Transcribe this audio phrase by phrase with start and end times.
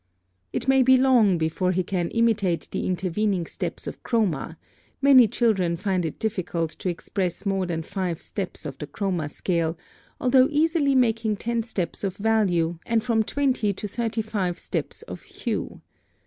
[0.51, 4.57] (43) It may be long before he can imitate the intervening steps of chroma,
[4.99, 9.77] many children finding it difficult to express more than five steps of the chroma scale,
[10.19, 15.21] although easily making ten steps of value and from twenty to thirty five steps of
[15.21, 15.81] hue.